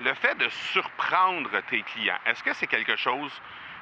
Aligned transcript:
le 0.00 0.14
fait 0.14 0.34
de 0.36 0.48
surprendre 0.48 1.50
tes 1.68 1.82
clients, 1.82 2.18
est-ce 2.26 2.42
que 2.42 2.52
c'est 2.54 2.66
quelque 2.66 2.96
chose 2.96 3.32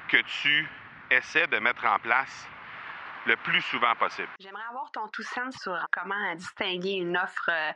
que 0.09 0.17
tu 0.17 0.69
essaies 1.09 1.47
de 1.47 1.59
mettre 1.59 1.85
en 1.85 1.99
place 1.99 2.47
le 3.25 3.35
plus 3.37 3.61
souvent 3.61 3.95
possible? 3.95 4.29
J'aimerais 4.39 4.65
avoir 4.69 4.91
ton 4.91 5.07
tout 5.07 5.23
sens 5.23 5.55
sur 5.61 5.77
comment 5.91 6.35
distinguer 6.35 6.93
une 6.93 7.17
offre 7.17 7.49
euh, 7.49 7.71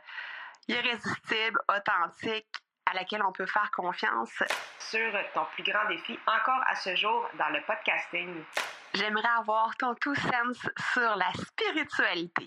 irrésistible, 0.68 1.60
authentique, 1.68 2.46
à 2.86 2.94
laquelle 2.94 3.22
on 3.22 3.32
peut 3.32 3.46
faire 3.46 3.70
confiance. 3.70 4.42
Sur 4.78 5.12
ton 5.32 5.46
plus 5.54 5.64
grand 5.64 5.86
défi 5.88 6.18
encore 6.26 6.62
à 6.68 6.76
ce 6.76 6.94
jour 6.96 7.26
dans 7.38 7.48
le 7.48 7.62
podcasting. 7.62 8.44
J'aimerais 8.92 9.28
avoir 9.38 9.74
ton 9.76 9.94
tout 9.94 10.14
sens 10.14 10.58
sur 10.92 11.16
la 11.16 11.32
spiritualité. 11.32 12.46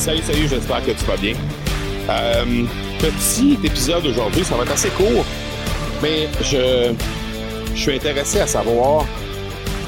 Salut, 0.00 0.22
salut, 0.22 0.48
j'espère 0.48 0.82
que 0.82 0.92
tu 0.92 1.04
vas 1.04 1.18
bien. 1.18 1.34
Euh, 2.08 2.64
petit 2.98 3.58
épisode 3.62 4.06
aujourd'hui, 4.06 4.42
ça 4.44 4.56
va 4.56 4.62
être 4.62 4.72
assez 4.72 4.88
court, 4.88 5.26
mais 6.00 6.26
je, 6.40 6.94
suis 7.74 7.96
intéressé 7.96 8.40
à 8.40 8.46
savoir 8.46 9.04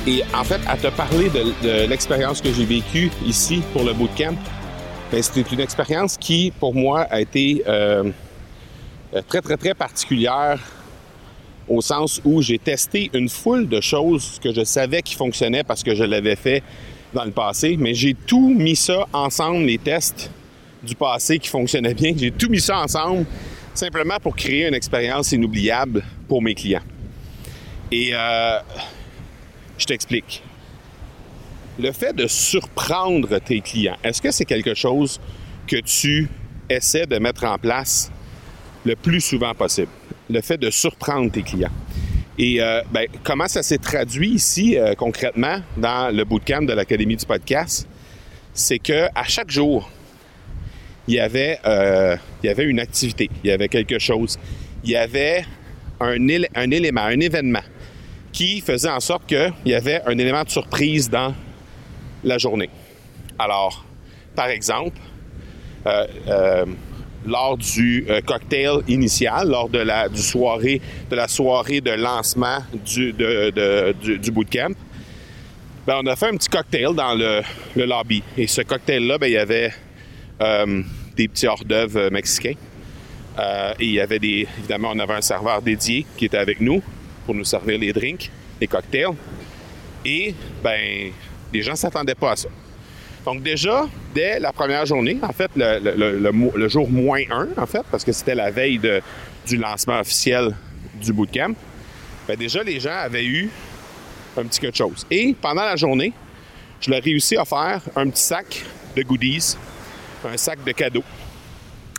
et 0.06 0.22
en 0.34 0.44
fait 0.44 0.60
à 0.66 0.76
te 0.76 0.88
parler 0.88 1.30
de, 1.30 1.66
de 1.66 1.88
l'expérience 1.88 2.42
que 2.42 2.52
j'ai 2.52 2.66
vécue 2.66 3.10
ici 3.24 3.62
pour 3.72 3.84
le 3.84 3.94
bootcamp. 3.94 4.34
Ben, 5.10 5.22
C'était 5.22 5.48
une 5.50 5.60
expérience 5.60 6.18
qui, 6.18 6.52
pour 6.60 6.74
moi, 6.74 7.06
a 7.08 7.18
été 7.18 7.62
euh, 7.66 8.10
très, 9.28 9.40
très, 9.40 9.56
très 9.56 9.72
particulière 9.72 10.58
au 11.68 11.80
sens 11.80 12.20
où 12.22 12.42
j'ai 12.42 12.58
testé 12.58 13.10
une 13.14 13.30
foule 13.30 13.66
de 13.66 13.80
choses 13.80 14.38
que 14.44 14.52
je 14.52 14.62
savais 14.62 15.00
qui 15.00 15.14
fonctionnaient 15.14 15.64
parce 15.64 15.82
que 15.82 15.94
je 15.94 16.04
l'avais 16.04 16.36
fait 16.36 16.62
dans 17.12 17.24
le 17.24 17.30
passé, 17.30 17.76
mais 17.78 17.94
j'ai 17.94 18.14
tout 18.14 18.54
mis 18.54 18.76
ça 18.76 19.06
ensemble, 19.12 19.64
les 19.64 19.78
tests 19.78 20.30
du 20.82 20.94
passé 20.94 21.38
qui 21.38 21.48
fonctionnaient 21.48 21.94
bien. 21.94 22.12
J'ai 22.16 22.30
tout 22.30 22.48
mis 22.48 22.60
ça 22.60 22.78
ensemble 22.78 23.26
simplement 23.74 24.18
pour 24.20 24.36
créer 24.36 24.66
une 24.66 24.74
expérience 24.74 25.32
inoubliable 25.32 26.04
pour 26.28 26.42
mes 26.42 26.54
clients. 26.54 26.82
Et 27.90 28.10
euh, 28.12 28.58
je 29.78 29.84
t'explique. 29.84 30.42
Le 31.78 31.92
fait 31.92 32.14
de 32.14 32.26
surprendre 32.26 33.38
tes 33.38 33.60
clients, 33.60 33.96
est-ce 34.04 34.20
que 34.20 34.30
c'est 34.30 34.44
quelque 34.44 34.74
chose 34.74 35.20
que 35.66 35.76
tu 35.76 36.28
essaies 36.68 37.06
de 37.06 37.18
mettre 37.18 37.44
en 37.44 37.58
place 37.58 38.10
le 38.84 38.94
plus 38.94 39.20
souvent 39.20 39.54
possible? 39.54 39.90
Le 40.28 40.40
fait 40.40 40.58
de 40.58 40.70
surprendre 40.70 41.30
tes 41.30 41.42
clients. 41.42 41.70
Et 42.38 42.62
euh, 42.62 42.80
ben, 42.90 43.06
comment 43.24 43.46
ça 43.46 43.62
s'est 43.62 43.78
traduit 43.78 44.30
ici 44.30 44.78
euh, 44.78 44.94
concrètement 44.94 45.60
dans 45.76 46.14
le 46.14 46.24
bootcamp 46.24 46.62
de 46.62 46.72
l'Académie 46.72 47.16
du 47.16 47.26
podcast? 47.26 47.86
C'est 48.54 48.78
que 48.78 49.06
à 49.14 49.24
chaque 49.24 49.50
jour, 49.50 49.90
il 51.08 51.14
y 51.14 51.20
avait, 51.20 51.58
euh, 51.66 52.16
il 52.42 52.46
y 52.46 52.50
avait 52.50 52.64
une 52.64 52.80
activité, 52.80 53.28
il 53.44 53.48
y 53.48 53.52
avait 53.52 53.68
quelque 53.68 53.98
chose, 53.98 54.38
il 54.84 54.90
y 54.90 54.96
avait 54.96 55.44
un, 56.00 56.16
un 56.54 56.70
élément, 56.70 57.02
un 57.02 57.20
événement 57.20 57.62
qui 58.32 58.60
faisait 58.60 58.90
en 58.90 59.00
sorte 59.00 59.26
qu'il 59.26 59.52
y 59.66 59.74
avait 59.74 60.00
un 60.06 60.16
élément 60.16 60.42
de 60.42 60.50
surprise 60.50 61.10
dans 61.10 61.34
la 62.24 62.38
journée. 62.38 62.70
Alors, 63.38 63.84
par 64.34 64.48
exemple, 64.48 64.96
lors 67.26 67.56
du 67.56 68.04
euh, 68.08 68.20
cocktail 68.20 68.80
initial, 68.88 69.48
lors 69.48 69.68
de 69.68 69.78
la, 69.78 70.08
soirée, 70.14 70.80
de 71.10 71.16
la 71.16 71.28
soirée 71.28 71.80
de 71.80 71.92
lancement 71.92 72.58
du, 72.84 73.12
du, 73.12 74.30
bootcamp, 74.30 74.74
ben, 75.86 76.00
on 76.02 76.06
a 76.06 76.16
fait 76.16 76.28
un 76.28 76.36
petit 76.36 76.48
cocktail 76.48 76.94
dans 76.94 77.14
le, 77.14 77.42
lobby. 77.76 78.22
Et 78.36 78.46
ce 78.46 78.62
cocktail-là, 78.62 79.18
ben, 79.18 79.26
il 79.26 79.32
y 79.32 79.38
avait 79.38 79.72
euh, 80.40 80.82
des 81.16 81.28
petits 81.28 81.46
hors-d'œuvre 81.46 82.10
mexicains. 82.10 82.54
Euh, 83.38 83.72
et 83.80 83.84
il 83.84 83.92
y 83.92 84.00
avait 84.00 84.18
des. 84.18 84.46
Évidemment, 84.58 84.90
on 84.94 84.98
avait 84.98 85.14
un 85.14 85.22
serveur 85.22 85.62
dédié 85.62 86.06
qui 86.16 86.26
était 86.26 86.38
avec 86.38 86.60
nous 86.60 86.82
pour 87.24 87.34
nous 87.34 87.44
servir 87.44 87.78
les 87.78 87.92
drinks, 87.92 88.30
les 88.60 88.66
cocktails. 88.66 89.14
Et, 90.04 90.34
ben, 90.62 91.10
les 91.52 91.62
gens 91.62 91.72
ne 91.72 91.76
s'attendaient 91.76 92.14
pas 92.14 92.32
à 92.32 92.36
ça. 92.36 92.48
Donc, 93.24 93.42
déjà, 93.42 93.86
dès 94.14 94.40
la 94.40 94.52
première 94.52 94.84
journée, 94.84 95.18
en 95.22 95.32
fait, 95.32 95.50
le, 95.54 96.68
jour 96.68 96.90
moins 96.90 97.22
un, 97.30 97.48
en 97.56 97.66
fait, 97.66 97.82
parce 97.90 98.04
que 98.04 98.12
c'était 98.12 98.34
la 98.34 98.50
veille 98.50 98.78
de- 98.78 99.00
du 99.46 99.56
lancement 99.56 100.00
officiel 100.00 100.54
du 101.00 101.12
bootcamp, 101.12 101.54
ben, 102.26 102.36
déjà, 102.36 102.62
les 102.62 102.80
gens 102.80 102.96
avaient 102.96 103.24
eu 103.24 103.48
un 104.36 104.44
petit 104.44 104.60
quelque 104.60 104.76
chose. 104.76 105.06
Et 105.10 105.34
pendant 105.40 105.62
la 105.64 105.76
journée, 105.76 106.12
je 106.80 106.90
leur 106.90 106.98
ai 106.98 107.02
réussi 107.02 107.36
à 107.36 107.44
faire 107.44 107.80
un 107.94 108.08
petit 108.08 108.22
sac 108.22 108.64
de 108.96 109.02
goodies, 109.02 109.56
un 110.28 110.36
sac 110.36 110.62
de 110.64 110.72
cadeaux. 110.72 111.04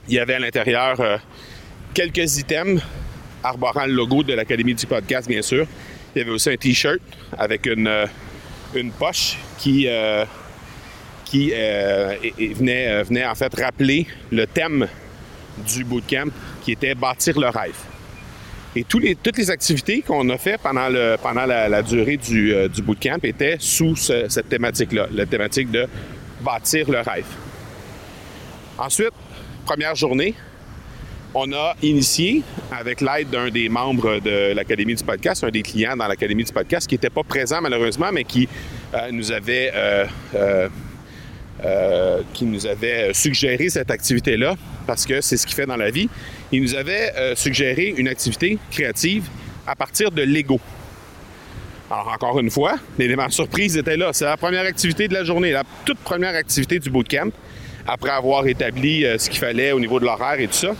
Il 0.07 0.15
y 0.15 0.19
avait 0.19 0.33
à 0.35 0.39
l'intérieur 0.39 0.99
euh, 0.99 1.17
quelques 1.93 2.37
items 2.37 2.81
arborant 3.43 3.85
le 3.85 3.93
logo 3.93 4.23
de 4.23 4.33
l'Académie 4.33 4.75
du 4.75 4.85
podcast, 4.85 5.27
bien 5.27 5.41
sûr. 5.41 5.65
Il 6.15 6.19
y 6.19 6.21
avait 6.21 6.31
aussi 6.31 6.49
un 6.49 6.57
T-shirt 6.57 6.99
avec 7.37 7.65
une, 7.65 7.87
euh, 7.87 8.05
une 8.75 8.91
poche 8.91 9.37
qui, 9.57 9.85
euh, 9.87 10.25
qui 11.33 11.51
euh, 11.51 12.13
euh, 12.39 13.03
venait 13.03 13.25
en 13.25 13.33
fait 13.33 13.51
rappeler 13.59 14.05
le 14.31 14.45
thème 14.45 14.87
du 15.67 15.83
bootcamp 15.83 16.29
qui 16.61 16.73
était 16.73 16.93
bâtir 16.93 17.39
le 17.39 17.47
rêve. 17.49 17.73
Et 18.75 18.83
toutes 18.83 19.37
les 19.37 19.49
activités 19.49 20.03
qu'on 20.03 20.29
a 20.29 20.37
fait 20.37 20.59
pendant, 20.61 20.87
la, 20.89 21.81
durée 21.81 22.17
du, 22.17 22.53
euh, 22.53 22.67
du 22.67 22.83
bootcamp 22.83 23.17
étaient 23.23 23.55
sous 23.57 23.95
ce- 23.95 24.29
cette 24.29 24.47
thématique-là, 24.47 25.07
la 25.11 25.25
thématique 25.25 25.71
de 25.71 25.87
bâtir 26.41 26.87
le 26.91 26.99
rêve. 26.99 27.25
Ensuite, 28.77 29.13
première 29.65 29.95
journée, 29.95 30.35
on 31.33 31.51
a 31.51 31.75
initié, 31.81 32.43
avec 32.71 33.01
l'aide 33.01 33.31
d'un 33.31 33.49
des 33.49 33.69
membres 33.69 34.19
de 34.19 34.53
l'Académie 34.53 34.93
du 34.93 35.03
podcast, 35.03 35.43
un 35.43 35.49
des 35.49 35.63
clients 35.63 35.97
dans 35.97 36.07
l'Académie 36.07 36.43
du 36.43 36.53
podcast, 36.53 36.87
qui 36.87 36.93
n'était 36.93 37.09
pas 37.09 37.23
présent 37.23 37.59
malheureusement, 37.59 38.11
mais 38.13 38.23
qui 38.23 38.47
nous 39.11 39.31
avait 39.31 39.71
euh, 41.63 42.03
euh, 42.13 42.21
qui 42.33 42.45
nous 42.45 42.65
avait 42.67 43.13
suggéré 43.13 43.69
cette 43.69 43.91
activité-là, 43.91 44.55
parce 44.85 45.05
que 45.05 45.21
c'est 45.21 45.37
ce 45.37 45.45
qu'il 45.45 45.55
fait 45.55 45.65
dans 45.65 45.77
la 45.77 45.89
vie. 45.91 46.09
Il 46.51 46.61
nous 46.61 46.75
avait 46.75 47.11
euh, 47.15 47.35
suggéré 47.35 47.93
une 47.97 48.07
activité 48.07 48.57
créative 48.71 49.27
à 49.65 49.75
partir 49.75 50.11
de 50.11 50.21
Lego. 50.21 50.59
Alors, 51.89 52.07
encore 52.07 52.39
une 52.39 52.49
fois, 52.49 52.75
l'élément 52.97 53.29
surprise 53.29 53.77
était 53.77 53.97
là. 53.97 54.11
C'est 54.13 54.25
la 54.25 54.37
première 54.37 54.65
activité 54.65 55.07
de 55.07 55.13
la 55.13 55.23
journée, 55.23 55.51
la 55.51 55.63
toute 55.85 55.99
première 55.99 56.35
activité 56.35 56.79
du 56.79 56.89
bootcamp. 56.89 57.31
Après 57.87 58.11
avoir 58.11 58.47
établi 58.47 59.05
euh, 59.05 59.17
ce 59.17 59.29
qu'il 59.29 59.39
fallait 59.39 59.71
au 59.71 59.79
niveau 59.79 59.99
de 59.99 60.05
l'horaire 60.05 60.39
et 60.39 60.47
tout 60.47 60.53
ça, 60.53 60.75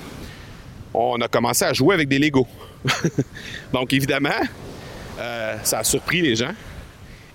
on 0.94 1.20
a 1.22 1.28
commencé 1.28 1.66
à 1.66 1.74
jouer 1.74 1.96
avec 1.96 2.08
des 2.08 2.20
Legos. 2.20 2.48
Donc, 3.74 3.94
évidemment, 3.94 4.30
euh, 5.20 5.58
ça 5.64 5.80
a 5.80 5.84
surpris 5.84 6.22
les 6.22 6.36
gens. 6.36 6.54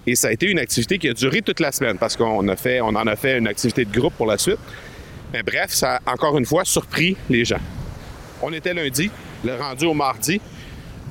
Et 0.09 0.15
ça 0.15 0.29
a 0.29 0.33
été 0.33 0.47
une 0.47 0.59
activité 0.59 0.97
qui 0.97 1.07
a 1.07 1.13
duré 1.13 1.43
toute 1.43 1.61
la 1.61 1.71
semaine 1.71 1.99
parce 1.99 2.17
qu'on 2.17 2.49
a 2.49 2.57
fait, 2.57 2.81
on 2.81 2.87
en 2.87 3.07
a 3.07 3.15
fait 3.15 3.37
une 3.37 3.47
activité 3.47 3.85
de 3.85 3.93
groupe 3.93 4.15
pour 4.15 4.25
la 4.25 4.39
suite. 4.39 4.57
Mais 5.35 5.43
bref, 5.43 5.67
ça 5.69 6.01
a 6.07 6.13
encore 6.15 6.39
une 6.39 6.47
fois 6.47 6.65
surpris 6.65 7.15
les 7.29 7.45
gens. 7.45 7.61
On 8.41 8.51
était 8.55 8.73
lundi, 8.73 9.11
le 9.45 9.55
rendu 9.55 9.85
au 9.85 9.93
mardi, 9.93 10.41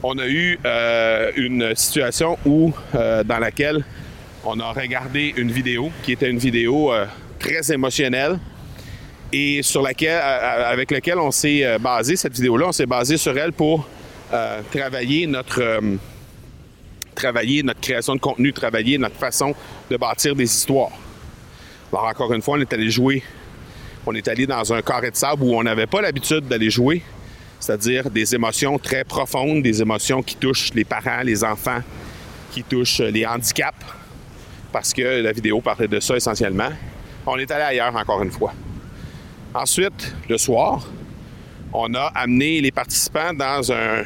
on 0.01 0.17
a 0.17 0.27
eu 0.27 0.57
euh, 0.65 1.31
une 1.35 1.75
situation 1.75 2.39
où, 2.43 2.73
euh, 2.95 3.23
dans 3.23 3.37
laquelle 3.37 3.85
on 4.43 4.59
a 4.59 4.71
regardé 4.71 5.31
une 5.37 5.51
vidéo 5.51 5.91
qui 6.01 6.13
était 6.13 6.31
une 6.31 6.39
vidéo 6.39 6.91
euh, 6.91 7.05
très 7.37 7.71
émotionnelle 7.71 8.39
et 9.31 9.61
sur 9.61 9.83
laquelle, 9.83 10.19
avec 10.19 10.89
laquelle 10.89 11.19
on 11.19 11.29
s'est 11.29 11.77
basé, 11.79 12.15
cette 12.15 12.33
vidéo-là, 12.33 12.69
on 12.69 12.71
s'est 12.71 12.87
basé 12.87 13.17
sur 13.17 13.37
elle 13.37 13.53
pour 13.53 13.87
travailler 14.71 15.27
notre 15.27 15.81
travailler 17.17 17.63
notre 17.63 17.81
création 17.81 18.15
de 18.15 18.19
contenu, 18.21 18.53
travailler 18.53 18.97
notre 18.97 19.15
façon 19.15 19.53
de 19.89 19.97
bâtir 19.97 20.35
des 20.35 20.45
histoires. 20.45 20.91
Alors 21.91 22.05
encore 22.05 22.31
une 22.33 22.41
fois, 22.41 22.57
on 22.57 22.61
est 22.61 22.71
allé 22.71 22.89
jouer, 22.89 23.23
on 24.05 24.13
est 24.13 24.27
allé 24.27 24.45
dans 24.45 24.73
un 24.73 24.81
carré 24.81 25.11
de 25.11 25.15
sable 25.15 25.43
où 25.43 25.55
on 25.55 25.63
n'avait 25.63 25.87
pas 25.87 26.01
l'habitude 26.01 26.47
d'aller 26.47 26.69
jouer, 26.69 27.01
c'est-à-dire 27.59 28.09
des 28.09 28.35
émotions 28.35 28.77
très 28.77 29.03
profondes, 29.03 29.63
des 29.63 29.81
émotions 29.81 30.21
qui 30.21 30.35
touchent 30.35 30.73
les 30.73 30.85
parents, 30.85 31.21
les 31.23 31.43
enfants, 31.43 31.81
qui 32.51 32.63
touchent 32.63 32.99
les 32.99 33.25
handicaps, 33.25 33.85
parce 34.71 34.93
que 34.93 35.21
la 35.21 35.31
vidéo 35.31 35.59
parlait 35.59 35.87
de 35.87 35.99
ça 35.99 36.15
essentiellement. 36.15 36.69
On 37.25 37.37
est 37.37 37.49
allé 37.51 37.63
ailleurs 37.63 37.95
encore 37.95 38.21
une 38.21 38.31
fois. 38.31 38.53
Ensuite, 39.53 40.13
le 40.29 40.37
soir, 40.37 40.87
on 41.73 41.93
a 41.95 42.11
amené 42.15 42.61
les 42.61 42.71
participants 42.71 43.33
dans 43.33 43.71
un, 43.71 44.03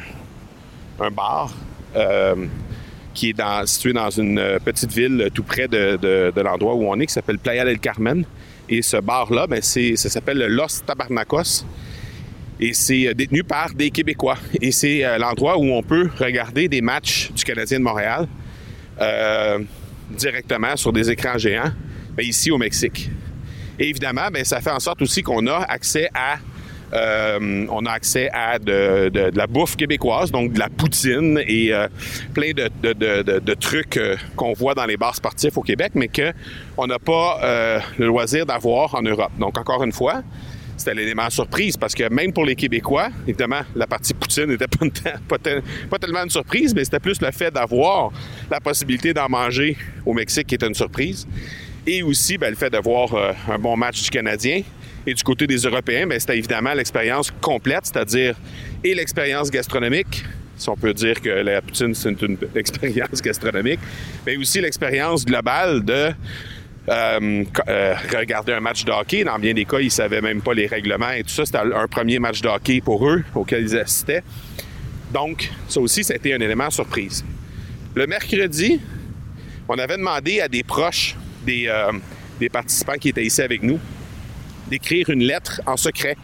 bar 1.10 1.52
euh, 1.96 2.46
qui 3.14 3.30
est 3.30 3.66
situé 3.66 3.92
dans 3.92 4.10
une 4.10 4.58
petite 4.64 4.92
ville 4.92 5.30
tout 5.34 5.42
près 5.42 5.68
de, 5.68 6.40
l'endroit 6.40 6.74
où 6.74 6.84
on 6.86 6.98
est, 7.00 7.06
qui 7.06 7.12
s'appelle 7.12 7.38
Playa 7.38 7.64
del 7.64 7.78
Carmen. 7.78 8.24
Et 8.68 8.82
ce 8.82 8.96
bar-là, 8.96 9.46
ben, 9.46 9.60
c'est, 9.60 9.96
ça 9.96 10.08
s'appelle 10.08 10.38
le 10.38 10.48
Los 10.48 10.82
Tabarnacos. 10.86 11.64
Et 12.60 12.74
c'est 12.74 13.12
détenu 13.14 13.42
par 13.42 13.74
des 13.74 13.90
Québécois. 13.90 14.38
Et 14.60 14.70
c'est 14.70 15.04
euh, 15.04 15.18
l'endroit 15.18 15.58
où 15.58 15.64
on 15.64 15.82
peut 15.82 16.08
regarder 16.18 16.68
des 16.68 16.80
matchs 16.80 17.32
du 17.32 17.42
Canadien 17.44 17.80
de 17.80 17.84
Montréal 17.84 18.28
euh, 19.00 19.58
directement 20.10 20.76
sur 20.76 20.92
des 20.92 21.10
écrans 21.10 21.38
géants, 21.38 21.72
ben, 22.16 22.24
ici 22.24 22.50
au 22.50 22.58
Mexique. 22.58 23.10
Et 23.78 23.88
évidemment, 23.88 24.28
ben, 24.32 24.44
ça 24.44 24.60
fait 24.60 24.70
en 24.70 24.80
sorte 24.80 25.02
aussi 25.02 25.22
qu'on 25.22 25.46
a 25.46 25.64
accès 25.68 26.08
à 26.14 26.38
euh, 26.92 27.66
on 27.70 27.86
a 27.86 27.90
accès 27.90 28.28
à 28.32 28.58
de, 28.58 29.10
la 29.34 29.46
bouffe 29.46 29.76
québécoise, 29.76 30.30
donc 30.30 30.52
de 30.52 30.58
la 30.58 30.68
poutine 30.68 31.40
et 31.46 31.72
euh, 31.72 31.88
plein 32.34 32.52
de, 32.52 33.54
trucs 33.54 33.96
euh, 33.96 34.16
qu'on 34.36 34.52
voit 34.52 34.74
dans 34.74 34.84
les 34.84 34.96
bars 34.96 35.14
sportifs 35.14 35.56
au 35.56 35.62
Québec, 35.62 35.92
mais 35.94 36.08
qu'on 36.08 36.86
n'a 36.86 36.98
pas 36.98 37.82
le 37.98 38.06
loisir 38.06 38.46
d'avoir 38.46 38.94
en 38.94 39.02
Europe. 39.02 39.32
Donc, 39.38 39.58
encore 39.58 39.82
une 39.82 39.92
fois, 39.92 40.22
c'était 40.76 40.94
l'élément 40.94 41.30
surprise 41.30 41.76
parce 41.76 41.94
que 41.94 42.08
même 42.08 42.32
pour 42.32 42.44
les 42.44 42.56
Québécois, 42.56 43.08
évidemment, 43.26 43.60
la 43.74 43.86
partie 43.86 44.14
poutine 44.14 44.46
n'était 44.46 44.66
pas, 45.28 45.38
tellement 45.98 46.24
une 46.24 46.30
surprise, 46.30 46.74
mais 46.74 46.84
c'était 46.84 47.00
plus 47.00 47.20
le 47.20 47.30
fait 47.30 47.50
d'avoir 47.50 48.10
la 48.50 48.60
possibilité 48.60 49.14
d'en 49.14 49.28
manger 49.28 49.76
au 50.04 50.12
Mexique 50.12 50.46
qui 50.48 50.56
était 50.56 50.66
une 50.66 50.74
surprise. 50.74 51.26
Et 51.86 52.02
aussi, 52.02 52.38
ben, 52.38 52.50
le 52.50 52.56
fait 52.56 52.70
d'avoir 52.70 53.14
un 53.48 53.58
bon 53.58 53.76
match 53.76 54.02
du 54.02 54.10
Canadien. 54.10 54.62
Et 55.06 55.14
du 55.14 55.22
côté 55.22 55.46
des 55.46 55.58
Européens, 55.58 56.06
ben, 56.06 56.18
c'était 56.18 56.38
évidemment 56.38 56.74
l'expérience 56.74 57.32
complète, 57.40 57.84
c'est-à-dire 57.84 58.36
et 58.84 58.94
l'expérience 58.94 59.50
gastronomique, 59.50 60.24
si 60.56 60.68
on 60.68 60.76
peut 60.76 60.94
dire 60.94 61.20
que 61.20 61.28
la 61.28 61.60
poutine, 61.60 61.94
c'est 61.94 62.20
une 62.22 62.38
expérience 62.54 63.20
gastronomique, 63.20 63.80
mais 64.26 64.36
aussi 64.36 64.60
l'expérience 64.60 65.24
globale 65.24 65.84
de 65.84 66.10
euh, 66.88 67.44
euh, 67.68 67.94
regarder 68.16 68.52
un 68.52 68.60
match 68.60 68.84
de 68.84 68.92
hockey. 68.92 69.24
Dans 69.24 69.38
bien 69.38 69.54
des 69.54 69.64
cas, 69.64 69.80
ils 69.80 69.90
savaient 69.90 70.20
même 70.20 70.40
pas 70.40 70.54
les 70.54 70.66
règlements 70.66 71.10
et 71.10 71.22
tout 71.22 71.30
ça. 71.30 71.44
C'était 71.46 71.58
un 71.58 71.88
premier 71.88 72.18
match 72.18 72.40
de 72.40 72.48
hockey 72.48 72.80
pour 72.80 73.08
eux 73.08 73.22
auquel 73.34 73.62
ils 73.62 73.76
assistaient. 73.76 74.22
Donc, 75.12 75.50
ça 75.68 75.80
aussi, 75.80 76.04
ça 76.04 76.14
a 76.14 76.16
été 76.16 76.32
un 76.32 76.40
élément 76.40 76.70
surprise. 76.70 77.24
Le 77.94 78.06
mercredi, 78.06 78.80
on 79.68 79.78
avait 79.78 79.96
demandé 79.96 80.40
à 80.40 80.48
des 80.48 80.62
proches 80.62 81.16
des, 81.44 81.66
euh, 81.68 81.92
des 82.40 82.48
participants 82.48 82.96
qui 82.98 83.10
étaient 83.10 83.24
ici 83.24 83.42
avec 83.42 83.62
nous 83.62 83.78
d'écrire 84.68 85.10
une 85.10 85.22
lettre 85.22 85.60
en 85.66 85.76
secret 85.76 86.16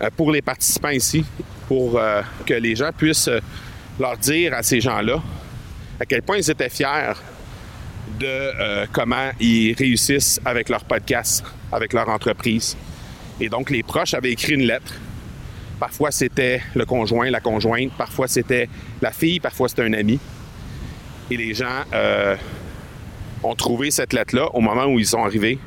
euh, 0.00 0.10
pour 0.16 0.30
les 0.30 0.42
participants 0.42 0.90
ici, 0.90 1.24
pour 1.68 1.98
euh, 1.98 2.22
que 2.46 2.54
les 2.54 2.76
gens 2.76 2.90
puissent 2.96 3.30
leur 3.98 4.16
dire 4.16 4.54
à 4.54 4.62
ces 4.62 4.80
gens-là 4.80 5.22
à 6.02 6.04
quel 6.04 6.22
point 6.22 6.36
ils 6.36 6.50
étaient 6.50 6.68
fiers 6.68 7.12
de 8.18 8.26
euh, 8.26 8.86
comment 8.92 9.30
ils 9.38 9.72
réussissent 9.74 10.40
avec 10.44 10.68
leur 10.68 10.84
podcast, 10.84 11.44
avec 11.70 11.92
leur 11.92 12.08
entreprise. 12.08 12.76
Et 13.40 13.48
donc, 13.48 13.70
les 13.70 13.84
proches 13.84 14.12
avaient 14.14 14.32
écrit 14.32 14.54
une 14.54 14.66
lettre. 14.66 14.94
Parfois, 15.78 16.10
c'était 16.10 16.60
le 16.74 16.84
conjoint, 16.84 17.30
la 17.30 17.40
conjointe. 17.40 17.92
Parfois, 17.96 18.26
c'était 18.26 18.68
la 19.00 19.12
fille. 19.12 19.38
Parfois, 19.38 19.68
c'était 19.68 19.84
un 19.84 19.92
ami. 19.92 20.18
Et 21.30 21.36
les 21.36 21.54
gens 21.54 21.82
euh, 21.92 22.36
ont 23.44 23.54
trouvé 23.54 23.92
cette 23.92 24.12
lettre-là 24.12 24.48
au 24.54 24.60
moment 24.60 24.86
où 24.86 24.98
ils 24.98 25.06
sont 25.06 25.24
arrivés 25.24 25.58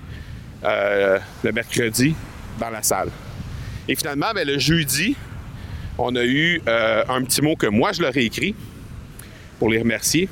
euh, 0.66 1.20
le 1.44 1.52
mercredi 1.52 2.16
dans 2.60 2.70
la 2.70 2.84
salle. 2.84 3.10
Et 3.88 3.96
finalement, 3.96 4.32
bien, 4.34 4.44
le 4.44 4.58
jeudi, 4.58 5.16
on 5.98 6.16
a 6.16 6.24
eu 6.24 6.62
euh, 6.68 7.04
un 7.08 7.24
petit 7.24 7.42
mot 7.42 7.56
que 7.56 7.68
moi, 7.68 7.92
je 7.92 8.02
leur 8.02 8.16
ai 8.18 8.26
écrit 8.26 8.56
pour 9.60 9.70
les 9.70 9.80
remercier. 9.80 10.28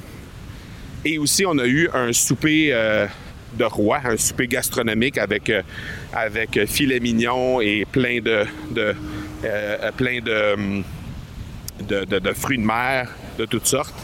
Et 1.05 1.17
aussi, 1.17 1.45
on 1.45 1.57
a 1.57 1.65
eu 1.65 1.89
un 1.93 2.11
souper 2.13 2.69
euh, 2.71 3.07
de 3.53 3.63
roi, 3.63 3.99
un 4.03 4.17
souper 4.17 4.47
gastronomique 4.47 5.17
avec, 5.17 5.49
euh, 5.49 5.61
avec 6.13 6.65
filet 6.65 6.99
mignon 6.99 7.61
et 7.61 7.85
plein 7.89 8.19
de, 8.21 8.45
plein 9.97 10.19
de, 10.19 10.83
de, 11.87 12.33
fruits 12.33 12.57
de 12.57 12.65
mer 12.65 13.09
de 13.37 13.45
toutes 13.45 13.67
sortes, 13.67 13.95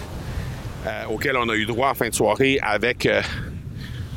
auquel 1.10 1.38
on 1.38 1.50
a 1.50 1.56
eu 1.56 1.66
droit 1.66 1.90
en 1.90 1.94
fin 1.94 2.10
de 2.10 2.14
soirée 2.14 2.60
avec 2.62 3.08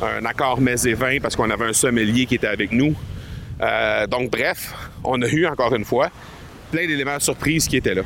un 0.02 0.24
accord 0.24 0.60
mets 0.60 0.84
et 0.86 0.94
vin 0.94 1.18
parce 1.20 1.36
qu'on 1.36 1.50
avait 1.50 1.66
un 1.66 1.72
sommelier 1.72 2.26
qui 2.26 2.34
était 2.36 2.46
avec 2.46 2.72
nous. 2.72 2.94
donc, 4.08 4.30
bref, 4.30 4.72
on 5.04 5.20
a 5.22 5.28
eu 5.28 5.46
encore 5.46 5.74
une 5.74 5.84
fois 5.84 6.10
plein 6.70 6.86
d'éléments 6.86 7.16
de 7.16 7.22
surprise 7.22 7.68
qui 7.68 7.76
étaient 7.76 7.94
là. 7.94 8.02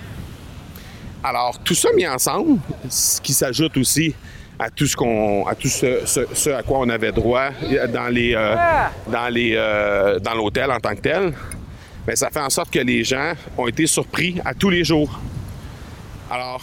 Alors, 1.22 1.58
tout 1.64 1.74
ça 1.74 1.88
mis 1.94 2.06
ensemble, 2.06 2.58
ce 2.88 3.20
qui 3.20 3.32
s'ajoute 3.32 3.76
aussi 3.76 4.14
à 4.58 4.70
tout 4.70 4.86
ce 4.86 6.50
à 6.50 6.62
quoi 6.62 6.78
on 6.78 6.88
avait 6.88 7.12
droit 7.12 7.50
dans 7.92 8.08
les 8.08 8.34
euh, 8.34 8.54
dans 9.06 9.28
les 9.28 9.52
euh, 9.54 10.18
dans 10.18 10.34
l'hôtel 10.34 10.70
en 10.70 10.80
tant 10.80 10.94
que 10.94 11.00
tel 11.00 11.32
mais 12.06 12.16
ça 12.16 12.30
fait 12.30 12.40
en 12.40 12.48
sorte 12.48 12.70
que 12.70 12.78
les 12.78 13.04
gens 13.04 13.32
ont 13.58 13.66
été 13.66 13.86
surpris 13.86 14.40
à 14.44 14.54
tous 14.54 14.70
les 14.70 14.84
jours 14.84 15.20
alors 16.30 16.62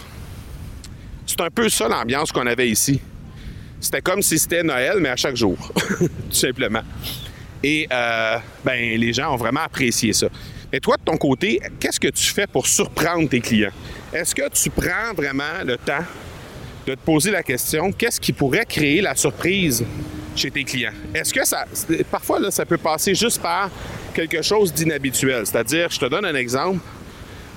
c'est 1.25 1.41
un 1.41 1.51
peu 1.51 1.69
ça 1.69 1.87
l'ambiance 1.87 2.31
qu'on 2.31 2.47
avait 2.47 2.69
ici 2.69 2.99
c'était 3.83 4.01
comme 4.01 4.21
si 4.21 4.39
c'était 4.39 4.63
Noël 4.63 4.97
mais 4.99 5.09
à 5.09 5.15
chaque 5.15 5.35
jour 5.35 5.57
tout 5.99 6.09
simplement 6.31 6.81
et 7.63 7.87
euh, 7.91 8.37
ben 8.65 8.99
les 8.99 9.13
gens 9.13 9.33
ont 9.33 9.37
vraiment 9.37 9.61
apprécié 9.61 10.13
ça 10.13 10.27
et 10.75 10.79
toi 10.79 10.97
de 10.97 11.03
ton 11.03 11.17
côté 11.17 11.61
qu'est-ce 11.79 11.99
que 11.99 12.07
tu 12.07 12.33
fais 12.33 12.47
pour 12.47 12.65
surprendre 12.65 13.29
tes 13.29 13.39
clients? 13.39 13.71
Est-ce 14.11 14.33
que 14.33 14.49
tu 14.49 14.71
prends 14.71 15.13
vraiment 15.15 15.63
le 15.63 15.77
temps 15.77 16.03
de 16.87 16.95
te 16.95 16.99
poser 16.99 17.29
la 17.29 17.43
question 17.43 17.91
qu'est-ce 17.91 18.19
qui 18.19 18.33
pourrait 18.33 18.65
créer 18.65 18.99
la 18.99 19.15
surprise 19.15 19.85
chez 20.35 20.49
tes 20.49 20.63
clients? 20.63 20.93
Est-ce 21.13 21.31
que 21.31 21.45
ça. 21.45 21.65
Parfois, 22.09 22.49
ça 22.49 22.65
peut 22.65 22.79
passer 22.79 23.13
juste 23.13 23.39
par 23.39 23.69
quelque 24.15 24.41
chose 24.41 24.73
d'inhabituel. 24.73 25.45
C'est-à-dire, 25.45 25.89
je 25.91 25.99
te 25.99 26.05
donne 26.05 26.25
un 26.25 26.35
exemple. 26.35 26.79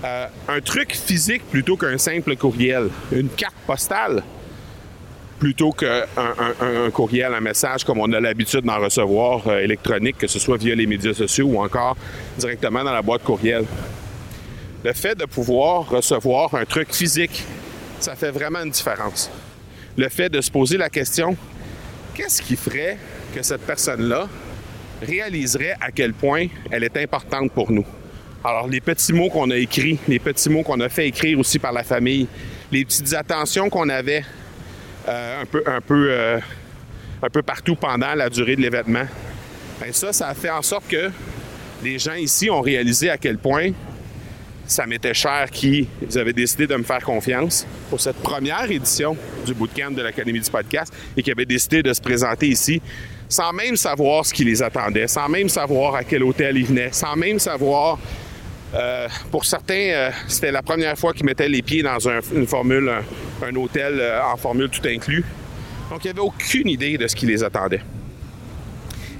Euh, 0.05 0.27
un 0.49 0.61
truc 0.61 0.95
physique 0.95 1.43
plutôt 1.51 1.79
qu'un 1.79 1.97
simple 1.97 2.37
courriel. 2.37 2.91
Une 3.11 3.31
carte 3.31 3.57
postale 3.67 4.23
plutôt 5.39 5.73
qu'un 5.73 6.05
un, 6.17 6.87
un, 6.87 6.91
courriel, 6.91 7.35
un 7.35 7.41
message 7.41 7.85
comme 7.85 8.01
on 8.01 8.13
a 8.13 8.21
l'habitude 8.21 8.63
d'en 8.63 8.79
recevoir 8.79 9.47
euh, 9.47 9.59
électronique, 9.59 10.19
que 10.19 10.27
ce 10.27 10.39
soit 10.39 10.57
via 10.57 10.75
les 10.75 10.87
médias 10.87 11.15
sociaux 11.15 11.47
ou 11.47 11.61
encore 11.61 11.97
directement 12.39 12.83
dans 12.83 12.93
la 12.93 13.03
boîte 13.03 13.23
courriel. 13.23 13.65
Le 14.85 14.93
fait 14.93 15.17
de 15.17 15.25
pouvoir 15.25 15.89
recevoir 15.89 16.55
un 16.55 16.65
truc 16.65 16.95
physique 16.95 17.45
ça 18.01 18.15
fait 18.15 18.31
vraiment 18.31 18.63
une 18.63 18.71
différence. 18.71 19.31
Le 19.97 20.09
fait 20.09 20.29
de 20.29 20.41
se 20.41 20.51
poser 20.51 20.77
la 20.77 20.91
question, 20.91 21.37
qu'est-ce 22.15 22.43
qui 22.43 22.57
ferait 22.57 22.99
que 23.35 23.43
cette 23.43 23.63
personne-là 23.63 24.29
réaliserait 25.03 25.77
à 25.81 25.91
quel 25.91 26.13
point 26.13 26.47
elle 26.71 26.85
est 26.85 26.97
importante 26.97 27.53
pour 27.53 27.71
nous? 27.71 27.87
Alors, 28.45 28.69
les 28.69 28.81
petits 28.81 29.13
mots 29.13 29.29
qu'on 29.29 29.51
a 29.51 29.57
écrits, 29.57 29.99
les 30.07 30.19
petits 30.19 30.49
mots 30.51 30.63
qu'on 30.63 30.81
a 30.81 30.89
fait 30.89 31.09
écrire 31.09 31.39
aussi 31.39 31.59
par 31.59 31.73
la 31.73 31.83
famille, 31.83 32.29
les 32.71 32.85
petites 32.85 33.13
attentions 33.15 33.69
qu'on 33.71 33.89
avait 33.89 34.25
euh, 35.09 35.43
un, 35.43 35.47
peu, 35.47 35.63
un, 35.67 35.81
peu, 35.81 36.09
euh, 36.11 36.39
un 37.23 37.31
peu 37.31 37.43
partout 37.43 37.77
pendant 37.77 38.15
la 38.15 38.29
durée 38.29 38.57
de 38.57 38.63
l'événement, 38.63 39.07
bien 39.81 39.93
ça, 39.93 40.13
ça 40.13 40.29
a 40.29 40.35
fait 40.35 40.51
en 40.51 40.63
sorte 40.63 40.89
que 40.89 41.11
les 41.83 41.99
gens 41.99 42.15
ici 42.15 42.51
ont 42.51 42.61
réalisé 42.61 43.11
à 43.11 43.19
quel 43.19 43.39
point 43.39 43.71
ça 44.67 44.87
m'était 44.87 45.15
cher 45.15 45.49
qu'ils 45.51 45.87
avaient 46.17 46.33
décidé 46.33 46.67
de 46.67 46.75
me 46.75 46.83
faire 46.83 47.03
confiance 47.03 47.67
pour 47.89 48.01
cette 48.01 48.17
première 48.17 48.69
édition 48.71 49.17
du 49.45 49.55
bootcamp 49.55 49.93
de 49.93 50.03
l'Académie 50.03 50.41
du 50.41 50.51
podcast 50.51 50.93
et 51.17 51.23
qui 51.23 51.31
avaient 51.31 51.47
décidé 51.47 51.83
de 51.83 51.93
se 51.93 52.01
présenter 52.01 52.49
ici 52.49 52.83
sans 53.29 53.53
même 53.53 53.77
savoir 53.77 54.25
ce 54.25 54.33
qui 54.33 54.45
les 54.45 54.63
attendait, 54.63 55.07
sans 55.07 55.29
même 55.29 55.49
savoir 55.49 55.97
à 55.97 56.05
quel 56.05 56.23
hôtel 56.23 56.57
ils 56.57 56.67
venaient, 56.67 56.93
sans 56.93 57.17
même 57.17 57.39
savoir... 57.39 57.99
Euh, 58.75 59.09
pour 59.31 59.45
certains, 59.45 60.11
c'était 60.27 60.51
la 60.51 60.61
première 60.61 60.99
fois 60.99 61.13
qu'ils 61.15 61.25
mettaient 61.25 61.49
les 61.49 61.63
pieds 61.63 61.83
dans 61.83 62.09
un, 62.09 62.19
une 62.35 62.47
formule, 62.47 62.93
un 63.43 63.55
hôtel 63.57 63.99
euh, 64.01 64.21
en 64.25 64.37
formule 64.37 64.69
tout 64.69 64.87
inclus. 64.87 65.25
Donc, 65.91 66.05
il 66.05 66.09
n'y 66.09 66.11
avait 66.11 66.21
aucune 66.21 66.69
idée 66.69 66.99
de 66.99 67.07
ce 67.07 67.15
qui 67.15 67.27
les 67.27 67.43
attendait. 67.45 67.83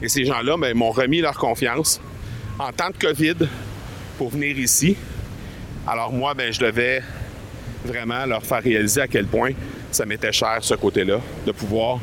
Et 0.03 0.09
ces 0.09 0.25
gens-là 0.25 0.57
ben, 0.57 0.77
m'ont 0.77 0.91
remis 0.91 1.21
leur 1.21 1.37
confiance 1.37 2.01
en 2.59 2.73
temps 2.73 2.91
de 2.91 2.97
COVID 2.97 3.49
pour 4.19 4.31
venir 4.31 4.59
ici, 4.59 4.97
alors 5.87 6.13
moi, 6.13 6.35
ben, 6.35 6.53
je 6.53 6.61
devais 6.61 7.03
vraiment 7.85 8.27
leur 8.27 8.43
faire 8.43 8.63
réaliser 8.63 9.03
à 9.03 9.07
quel 9.07 9.27
point 9.27 9.53
ça 9.93 10.05
m'était 10.05 10.33
cher 10.33 10.59
ce 10.61 10.75
côté-là, 10.75 11.21
de 11.47 11.53
pouvoir 11.53 12.01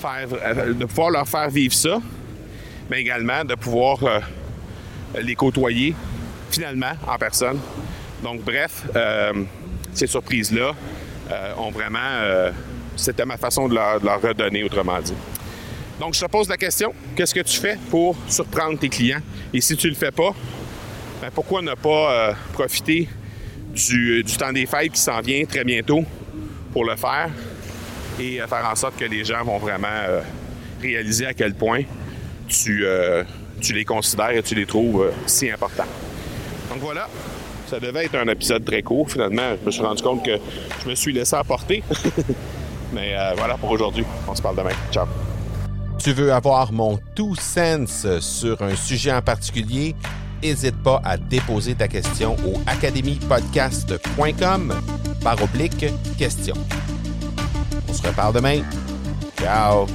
faire, 0.00 0.28
euh, 0.44 0.72
de 0.72 0.84
pouvoir 0.84 1.10
leur 1.10 1.26
faire 1.26 1.50
vivre 1.50 1.74
ça, 1.74 2.00
mais 2.90 3.00
également 3.00 3.44
de 3.44 3.54
pouvoir 3.54 4.02
euh, 4.04 4.20
les 5.20 5.34
côtoyer 5.34 5.94
finalement 6.50 6.92
en 7.06 7.18
personne. 7.18 7.58
Donc 8.22 8.42
bref, 8.42 8.84
ces 9.92 10.06
surprises-là 10.06 10.74
ont 11.58 11.70
vraiment, 11.70 12.50
c'était 12.96 13.24
ma 13.24 13.36
façon 13.36 13.68
de 13.68 13.74
leur, 13.74 14.20
redonner, 14.20 14.64
autrement 14.64 15.00
dit. 15.00 15.14
Donc, 16.00 16.14
je 16.14 16.20
te 16.20 16.26
pose 16.26 16.48
la 16.48 16.56
question, 16.56 16.92
qu'est-ce 17.14 17.34
que 17.34 17.40
tu 17.40 17.58
fais 17.58 17.78
pour 17.90 18.16
surprendre 18.28 18.78
tes 18.78 18.88
clients? 18.88 19.20
Et 19.52 19.60
si 19.60 19.76
tu 19.76 19.86
ne 19.86 19.92
le 19.92 19.98
fais 19.98 20.10
pas, 20.10 20.34
ben, 21.20 21.30
pourquoi 21.32 21.62
ne 21.62 21.74
pas 21.74 22.12
euh, 22.12 22.32
profiter 22.52 23.08
du, 23.72 24.24
temps 24.38 24.52
des 24.52 24.66
fêtes 24.66 24.92
qui 24.92 25.00
s'en 25.00 25.20
vient 25.20 25.44
très 25.44 25.64
bientôt 25.64 26.04
pour 26.72 26.84
le 26.84 26.96
faire 26.96 27.30
et 28.20 28.40
euh, 28.40 28.46
faire 28.46 28.68
en 28.70 28.74
sorte 28.74 28.96
que 28.98 29.04
les 29.04 29.24
gens 29.24 29.44
vont 29.44 29.58
vraiment 29.58 29.86
euh, 29.88 30.20
réaliser 30.82 31.26
à 31.26 31.34
quel 31.34 31.54
point 31.54 31.82
tu, 32.48 32.84
tu 33.60 33.72
les 33.72 33.84
considères 33.84 34.32
et 34.32 34.42
tu 34.42 34.54
les 34.54 34.66
trouves 34.66 35.10
si 35.26 35.50
importants. 35.50 35.86
Donc 36.68 36.80
voilà, 36.80 37.08
ça 37.66 37.80
devait 37.80 38.04
être 38.06 38.16
un 38.16 38.28
épisode 38.28 38.64
très 38.64 38.82
court. 38.82 39.10
Finalement, 39.10 39.56
je 39.60 39.66
me 39.66 39.70
suis 39.70 39.82
rendu 39.82 40.02
compte 40.02 40.24
que 40.24 40.38
je 40.82 40.88
me 40.88 40.94
suis 40.94 41.12
laissé 41.12 41.36
apporter. 41.36 41.82
Mais 42.92 43.14
voilà 43.36 43.56
pour 43.56 43.70
aujourd'hui. 43.70 44.04
On 44.28 44.34
se 44.34 44.42
parle 44.42 44.56
demain. 44.56 44.74
Ciao. 44.92 45.06
Tu 45.98 46.12
veux 46.12 46.32
avoir 46.32 46.72
mon 46.72 46.98
tout 47.14 47.34
sens 47.34 48.06
sur 48.20 48.62
un 48.62 48.76
sujet 48.76 49.12
en 49.12 49.22
particulier? 49.22 49.96
N'hésite 50.42 50.82
pas 50.82 51.00
à 51.04 51.16
déposer 51.16 51.74
ta 51.74 51.88
question 51.88 52.36
au 52.46 52.60
academypodcast.com 52.66 54.74
par 55.22 55.42
oblique 55.42 55.86
question. 56.18 56.54
On 57.88 57.94
se 57.94 58.06
reparle 58.06 58.34
demain. 58.34 58.60
Ciao! 59.40 59.86